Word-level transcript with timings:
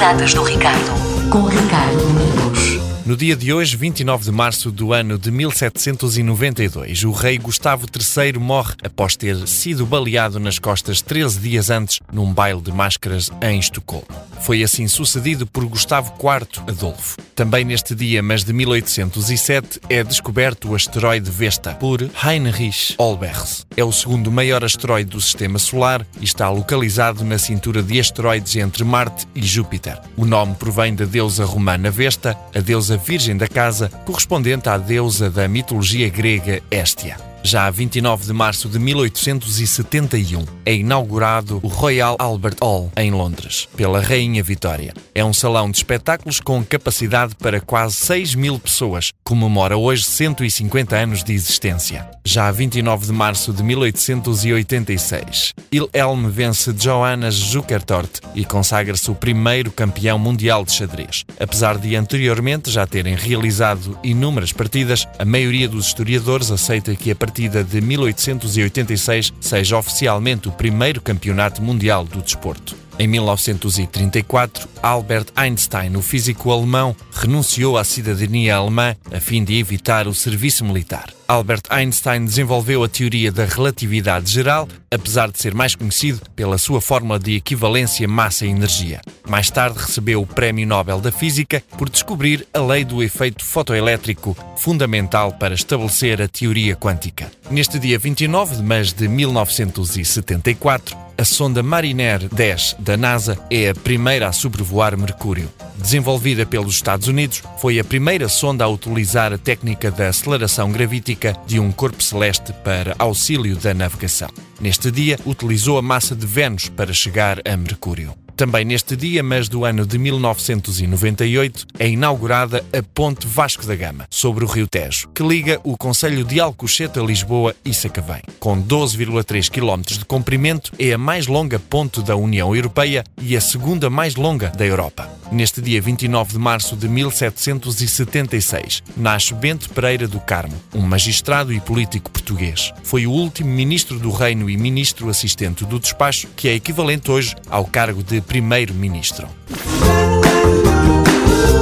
do 0.00 0.42
Ricardo, 0.44 1.30
com 1.30 1.42
Ricardo 1.44 1.98
Domingos. 1.98 3.04
No 3.04 3.14
dia 3.14 3.36
de 3.36 3.52
hoje, 3.52 3.76
29 3.76 4.24
de 4.24 4.32
março 4.32 4.70
do 4.70 4.94
ano 4.94 5.18
de 5.18 5.30
1792, 5.30 7.04
o 7.04 7.12
rei 7.12 7.36
Gustavo 7.36 7.84
III 7.84 8.38
morre 8.38 8.76
após 8.82 9.14
ter 9.14 9.36
sido 9.46 9.84
baleado 9.84 10.40
nas 10.40 10.58
costas 10.58 11.02
13 11.02 11.38
dias 11.40 11.68
antes 11.68 12.00
num 12.10 12.32
baile 12.32 12.62
de 12.62 12.72
máscaras 12.72 13.30
em 13.42 13.58
Estocolmo. 13.58 14.06
Foi 14.40 14.62
assim 14.62 14.88
sucedido 14.88 15.46
por 15.46 15.64
Gustavo 15.66 16.12
IV 16.18 16.62
Adolfo. 16.68 17.16
Também 17.34 17.64
neste 17.64 17.94
dia, 17.94 18.22
mas 18.22 18.44
de 18.44 18.52
1807, 18.52 19.80
é 19.88 20.02
descoberto 20.02 20.70
o 20.70 20.74
asteroide 20.74 21.30
Vesta 21.30 21.74
por 21.74 22.00
Heinrich 22.02 22.94
Olbers. 22.98 23.66
É 23.76 23.84
o 23.84 23.92
segundo 23.92 24.30
maior 24.30 24.64
asteroide 24.64 25.10
do 25.10 25.20
Sistema 25.20 25.58
Solar 25.58 26.06
e 26.20 26.24
está 26.24 26.48
localizado 26.50 27.24
na 27.24 27.38
cintura 27.38 27.82
de 27.82 28.00
asteroides 28.00 28.56
entre 28.56 28.84
Marte 28.84 29.26
e 29.34 29.42
Júpiter. 29.42 29.98
O 30.16 30.24
nome 30.24 30.54
provém 30.54 30.94
da 30.94 31.04
deusa 31.04 31.44
romana 31.44 31.90
Vesta, 31.90 32.36
a 32.54 32.60
deusa 32.60 32.96
virgem 32.96 33.36
da 33.36 33.46
casa, 33.46 33.88
correspondente 34.04 34.68
à 34.68 34.76
deusa 34.76 35.30
da 35.30 35.46
mitologia 35.48 36.08
grega 36.08 36.62
Hestia. 36.70 37.29
Já 37.42 37.66
a 37.66 37.70
29 37.70 38.26
de 38.26 38.32
março 38.32 38.68
de 38.68 38.78
1871 38.78 40.44
é 40.64 40.74
inaugurado 40.74 41.58
o 41.62 41.68
Royal 41.68 42.16
Albert 42.18 42.56
Hall, 42.60 42.92
em 42.96 43.10
Londres, 43.10 43.66
pela 43.76 44.00
Rainha 44.00 44.42
Vitória. 44.42 44.92
É 45.14 45.24
um 45.24 45.32
salão 45.32 45.70
de 45.70 45.78
espetáculos 45.78 46.38
com 46.38 46.62
capacidade 46.62 47.34
para 47.34 47.60
quase 47.60 47.94
6 47.94 48.34
mil 48.34 48.58
pessoas. 48.58 49.10
Comemora 49.24 49.76
hoje 49.76 50.04
150 50.04 50.94
anos 50.96 51.24
de 51.24 51.32
existência. 51.32 52.08
Já 52.24 52.48
a 52.48 52.52
29 52.52 53.06
de 53.06 53.12
março 53.12 53.52
de 53.52 53.62
1886, 53.62 55.54
Wilhelm 55.72 56.28
vence 56.28 56.72
Johannes 56.74 57.34
Zukertort 57.34 58.20
e 58.34 58.44
consagra-se 58.44 59.10
o 59.10 59.14
primeiro 59.14 59.72
campeão 59.72 60.18
mundial 60.18 60.64
de 60.64 60.72
xadrez. 60.72 61.24
Apesar 61.38 61.78
de 61.78 61.96
anteriormente 61.96 62.70
já 62.70 62.86
terem 62.86 63.14
realizado 63.16 63.98
inúmeras 64.04 64.52
partidas, 64.52 65.06
a 65.18 65.24
maioria 65.24 65.68
dos 65.68 65.86
historiadores 65.86 66.50
aceita 66.50 66.94
que 66.94 67.10
a 67.10 67.16
partida 67.30 67.62
de 67.62 67.80
1886 67.80 69.32
seja 69.40 69.78
oficialmente 69.78 70.48
o 70.48 70.52
primeiro 70.52 71.00
campeonato 71.00 71.62
mundial 71.62 72.04
do 72.04 72.20
desporto. 72.20 72.74
Em 73.00 73.06
1934, 73.06 74.68
Albert 74.82 75.28
Einstein, 75.34 75.96
o 75.96 76.02
físico 76.02 76.52
alemão, 76.52 76.94
renunciou 77.10 77.78
à 77.78 77.82
cidadania 77.82 78.56
alemã 78.56 78.94
a 79.10 79.18
fim 79.18 79.42
de 79.42 79.58
evitar 79.58 80.06
o 80.06 80.12
serviço 80.12 80.66
militar. 80.66 81.08
Albert 81.26 81.62
Einstein 81.70 82.26
desenvolveu 82.26 82.84
a 82.84 82.88
teoria 82.90 83.32
da 83.32 83.46
relatividade 83.46 84.30
geral, 84.30 84.68
apesar 84.90 85.30
de 85.30 85.38
ser 85.38 85.54
mais 85.54 85.74
conhecido 85.74 86.20
pela 86.36 86.58
sua 86.58 86.78
fórmula 86.78 87.18
de 87.18 87.36
equivalência 87.36 88.06
massa-energia. 88.06 89.00
Mais 89.26 89.48
tarde 89.48 89.78
recebeu 89.78 90.20
o 90.20 90.26
Prémio 90.26 90.66
Nobel 90.66 91.00
da 91.00 91.10
Física 91.10 91.62
por 91.78 91.88
descobrir 91.88 92.46
a 92.52 92.60
lei 92.60 92.84
do 92.84 93.02
efeito 93.02 93.42
fotoelétrico, 93.42 94.36
fundamental 94.58 95.32
para 95.32 95.54
estabelecer 95.54 96.20
a 96.20 96.28
teoria 96.28 96.76
quântica. 96.76 97.32
Neste 97.50 97.78
dia 97.78 97.98
29 97.98 98.56
de 98.56 98.62
maio 98.62 98.84
de 98.84 99.08
1974, 99.08 101.09
a 101.20 101.24
sonda 101.24 101.62
Mariner 101.62 102.26
10 102.32 102.76
da 102.78 102.96
NASA 102.96 103.38
é 103.50 103.68
a 103.68 103.74
primeira 103.74 104.26
a 104.26 104.32
sobrevoar 104.32 104.96
Mercúrio. 104.96 105.52
Desenvolvida 105.76 106.46
pelos 106.46 106.76
Estados 106.76 107.08
Unidos, 107.08 107.42
foi 107.58 107.78
a 107.78 107.84
primeira 107.84 108.26
sonda 108.26 108.64
a 108.64 108.68
utilizar 108.68 109.30
a 109.30 109.36
técnica 109.36 109.90
da 109.90 110.08
aceleração 110.08 110.72
gravítica 110.72 111.36
de 111.46 111.60
um 111.60 111.70
corpo 111.70 112.02
celeste 112.02 112.54
para 112.64 112.94
auxílio 112.98 113.54
da 113.56 113.74
navegação. 113.74 114.30
Neste 114.58 114.90
dia, 114.90 115.18
utilizou 115.26 115.76
a 115.76 115.82
massa 115.82 116.16
de 116.16 116.24
Vênus 116.24 116.70
para 116.70 116.94
chegar 116.94 117.42
a 117.46 117.54
Mercúrio. 117.54 118.14
Também 118.40 118.64
neste 118.64 118.96
dia, 118.96 119.22
mas 119.22 119.50
do 119.50 119.66
ano 119.66 119.84
de 119.84 119.98
1998, 119.98 121.66
é 121.78 121.90
inaugurada 121.90 122.64
a 122.72 122.82
Ponte 122.82 123.26
Vasco 123.26 123.66
da 123.66 123.76
Gama, 123.76 124.06
sobre 124.08 124.46
o 124.46 124.48
Rio 124.48 124.66
Tejo, 124.66 125.08
que 125.14 125.22
liga 125.22 125.60
o 125.62 125.76
Conselho 125.76 126.24
de 126.24 126.40
Alcochete 126.40 126.98
a 126.98 127.02
Lisboa 127.02 127.54
e 127.62 127.74
Sacavém. 127.74 128.22
Com 128.38 128.62
12,3 128.62 129.50
km 129.50 129.82
de 129.82 130.06
comprimento, 130.06 130.72
é 130.78 130.94
a 130.94 130.96
mais 130.96 131.26
longa 131.26 131.58
ponte 131.58 132.00
da 132.00 132.16
União 132.16 132.56
Europeia 132.56 133.04
e 133.20 133.36
a 133.36 133.42
segunda 133.42 133.90
mais 133.90 134.14
longa 134.14 134.48
da 134.48 134.64
Europa. 134.64 135.06
Neste 135.30 135.60
dia 135.60 135.80
29 135.80 136.32
de 136.32 136.38
março 136.38 136.74
de 136.74 136.88
1776, 136.88 138.82
nasce 138.96 139.32
Bento 139.32 139.68
Pereira 139.70 140.08
do 140.08 140.18
Carmo, 140.18 140.56
um 140.74 140.80
magistrado 140.80 141.52
e 141.52 141.60
político 141.60 142.10
português. 142.10 142.72
Foi 142.82 143.06
o 143.06 143.12
último 143.12 143.50
ministro 143.50 144.00
do 144.00 144.10
Reino 144.10 144.50
e 144.50 144.56
ministro 144.56 145.08
assistente 145.08 145.64
do 145.64 145.78
despacho, 145.78 146.26
que 146.34 146.48
é 146.48 146.54
equivalente 146.54 147.12
hoje 147.12 147.36
ao 147.48 147.64
cargo 147.64 148.02
de 148.02 148.20
primeiro-ministro. 148.30 149.26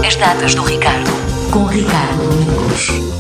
As 0.07 0.17
datas 0.17 0.55
do 0.55 0.63
Ricardo, 0.65 1.11
com 1.51 1.65
Ricardo 1.65 2.29
Domingos. 2.29 3.18